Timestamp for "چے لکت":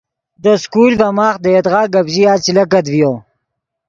2.43-2.85